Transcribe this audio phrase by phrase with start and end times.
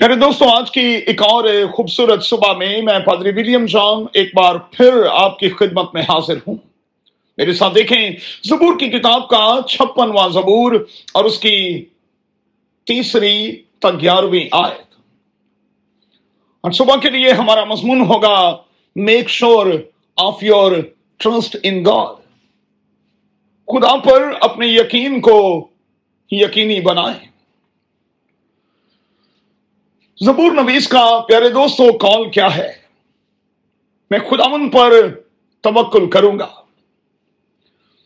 [0.00, 4.56] میرے دوستوں آج کی ایک اور خوبصورت صبح میں میں پادری ولیم جان ایک بار
[4.56, 6.54] پھر آپ کی خدمت میں حاضر ہوں۔
[7.36, 8.10] میرے ساتھ دیکھیں،
[8.44, 11.84] زبور کی کتاب کا چھپنواں زبور اور اس کی
[12.86, 14.94] تیسری گیارہویں آیت۔
[16.60, 18.56] اور صبح کے لیے ہمارا مضمون ہوگا،
[18.96, 19.66] make sure
[20.16, 20.72] of your
[21.16, 22.16] trust in God.
[23.66, 25.68] خدا پر اپنے یقین کو
[26.30, 27.33] یقینی بنائیں۔
[30.20, 32.72] زبور نویس کا پیارے دوستوں کال کیا ہے؟
[34.10, 34.90] میں خداون پر
[35.60, 36.48] توکل کروں گا۔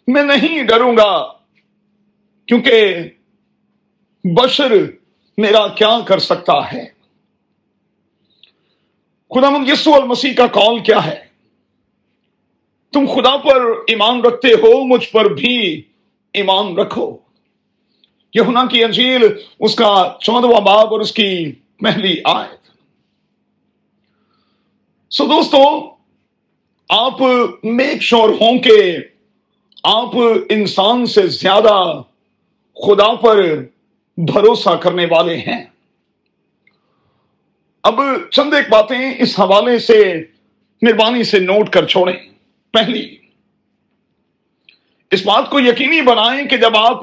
[0.08, 1.32] میں نہیں ڈروں گا،
[2.46, 2.96] کیونکہ
[4.24, 4.72] بشر
[5.38, 6.84] میرا کیا کر سکتا ہے؟
[9.30, 11.24] خدا مند یسو المسیح کا کال کیا ہے؟
[12.92, 15.82] تم خدا پر ایمان رکھتے ہو، مجھ پر بھی
[16.32, 17.16] ایمان رکھو۔
[18.34, 19.22] یہ ہونا کی انجیل،
[19.60, 21.52] اس کا چودواں باب اور اس کی
[21.82, 22.68] پہلی آیت
[25.10, 25.58] سو دوستو،
[26.88, 27.22] آپ
[27.64, 28.96] میک شور ہوں کہ
[29.82, 30.16] آپ
[30.50, 32.02] انسان سے زیادہ
[32.74, 33.42] خدا پر
[34.16, 35.64] بھروسہ کرنے والے ہیں۔
[37.82, 40.24] اب چند ایک باتیں اس حوالے سے،
[40.82, 42.16] مہربانی سے نوٹ کر چھوڑیں۔
[42.72, 43.16] پہلی،
[45.10, 47.02] اس بات کو یقینی بنائیں کہ جب آپ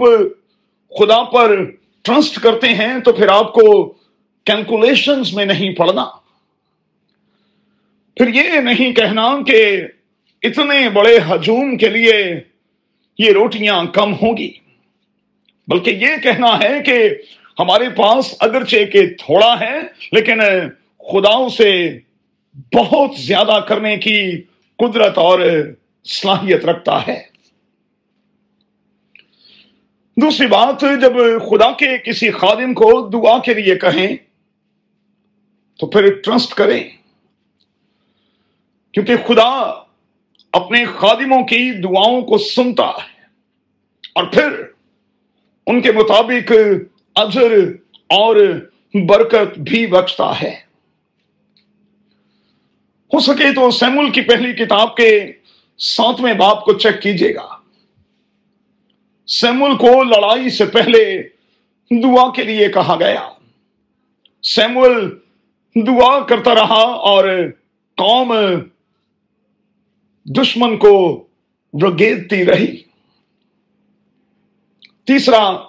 [1.00, 1.72] خدا پر
[2.02, 3.94] ٹرسٹ کرتے ہیں تو پھر آپ کو
[4.46, 6.06] کیلکولیشنز میں نہیں پڑھنا۔
[8.18, 9.62] پھر یہ نہیں کہنا کہ
[10.44, 12.14] اتنے بڑے ہجوم کے لیے
[13.18, 14.52] یہ روٹیاں کم ہوگی،
[15.68, 16.98] بلکہ یہ کہنا ہے کہ
[17.60, 19.76] ہمارے پاس اگرچہ کہ تھوڑا ہے،
[20.12, 20.40] لیکن
[21.00, 22.00] خدا سے
[22.74, 24.20] بہت زیادہ کرنے کی
[24.80, 25.40] قدرت اور
[26.06, 27.22] صلاحیت رکھتا ہے۔
[30.18, 31.14] دوسری بات، جب
[31.50, 34.16] خدا کے کسی خادم کو دعا کے لیے کہیں
[35.80, 36.90] تو پھر ٹرسٹ کریں۔
[38.92, 39.84] کیونکہ خدا
[40.52, 43.22] اپنے خادموں کی دعاؤں کو سنتا ہے۔
[44.16, 44.64] اور پھر
[45.68, 46.52] ان کے مطابق
[47.16, 47.52] اجر
[48.10, 48.36] اور
[48.94, 50.60] برکت بھی بچتا ہے۔
[53.14, 55.32] ہو سکے تو سیمول کی پہلی کتاب کے
[55.78, 57.58] ساتویں باپ کو چیک کیجیے گا۔
[59.28, 61.24] سیمول کو لڑائی سے پہلے
[62.04, 63.30] دعا کے لیے کہا گیا۔
[64.44, 65.20] سیمول
[65.76, 67.24] دعا کرتا رہا اور
[67.98, 68.34] قوم
[70.26, 71.24] دشمن کو
[71.74, 72.78] رگیدتی رہی۔
[75.06, 75.64] تیسرا،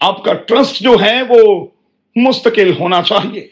[0.00, 1.66] آپ کا ٹرسٹ جو ہے وہ
[2.16, 3.48] مستقل ہونا چاہیے۔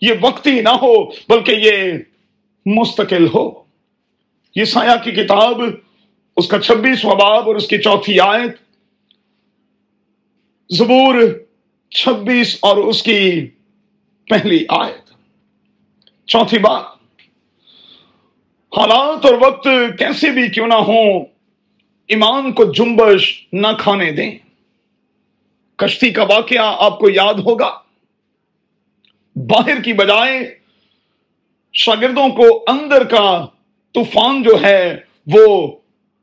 [0.00, 1.92] یہ وقتی نہ ہو، بلکہ یہ
[2.66, 3.64] مستقل ہو۔
[4.56, 5.60] یہ سایہ کی کتاب،
[6.36, 8.56] اس کا چھبیس وباب اور اس کی چوتھی آیت،
[10.70, 11.14] زبور
[11.90, 13.50] چھبیس اور اس کی
[14.28, 15.10] پہلی آیت۔
[16.26, 16.82] چوتھی بات۔
[18.78, 19.64] حالات اور وقت
[19.98, 21.24] کیسے بھی کیوں نہ ہوں،
[22.08, 24.38] ایمان کو جنبش نہ کھانے دیں۔
[25.76, 27.78] کشتی کا واقعہ آپ کو یاد ہوگا۔
[29.36, 30.58] باہر کی بجائے
[31.72, 33.46] شاگردوں کو اندر کا
[33.94, 35.76] طوفان جو ہے وہ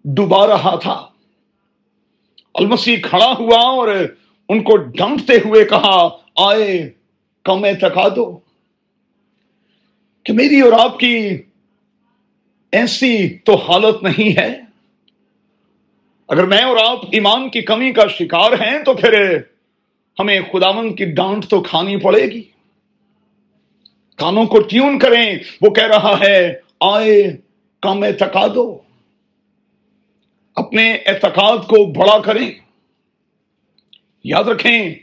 [0.06, 1.07] ڈبا رہا تھا۔
[2.53, 3.88] المسی کھڑا ہوا اور
[4.50, 6.89] ان کو ڈانٹتے ہوئے کہا، آئے
[7.44, 8.40] کم تکا دو۔
[10.24, 11.41] کہ میری اور آپ کی
[12.72, 14.59] ایسی تو حالت نہیں ہے۔
[16.28, 19.38] اگر میں اور آپ ایمان کی کمی کا شکار ہیں تو پھر
[20.19, 22.44] ہمیں خداون کی ڈانٹ تو کھانی پڑے گی۔
[24.16, 27.38] کانوں کو ٹیون کریں، وہ کہہ رہا ہے، آئے
[27.81, 28.78] کم تکا دو۔
[30.56, 32.51] اپنے اعتقاد کو بڑا کریں۔
[34.24, 34.96] یاد رکھیں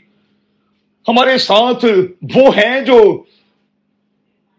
[1.09, 1.85] ہمارے ساتھ
[2.35, 3.23] وہ ہے جو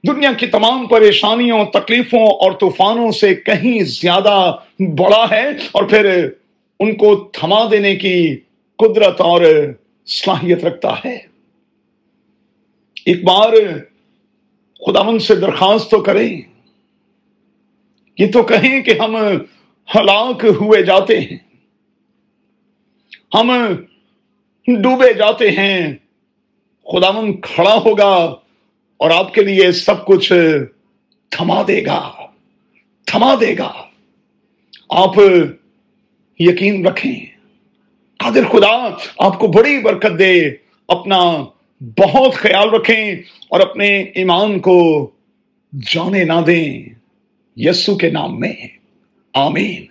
[0.07, 6.29] دنیا کی تمام پریشانیوں، تکلیفوں اور طوفانوں سے کہیں زیادہ بڑا ہے اور پھر
[6.81, 8.37] ان کو تھما دینے کی
[8.79, 9.43] قدرت اور
[10.07, 11.19] صلاحیت رکھتا ہے۔
[13.05, 13.53] ایک بار
[14.87, 16.41] خدا من سے درخواست تو کریں۔
[18.19, 19.17] یہ تو کہیں کہ ہم
[19.95, 21.39] ہلاک ہوئے جاتے ہیں۔
[23.35, 23.53] ہم
[24.67, 25.97] ڈوبے جاتے ہیں۔
[26.93, 28.35] خداون کھڑا ہوگا
[28.97, 30.33] اور آپ کے لیے سب کچھ
[31.31, 32.13] تھما دے گا،
[33.07, 33.73] تھما دے گا۔
[34.89, 35.15] آپ
[36.39, 37.27] یقین رکھیں۔
[38.19, 40.51] قادر خدا، آپ کو بڑی برکت دے۔
[40.89, 41.45] اپنا
[41.81, 43.15] بہت خیال رکھیں
[43.49, 45.11] اور اپنے ایمان کو
[45.73, 46.85] جانے نہ دیں۔
[47.57, 48.53] یسو کے نام میں۔
[49.35, 49.90] آمین۔